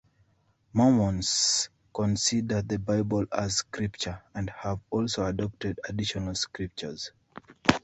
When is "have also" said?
4.49-5.23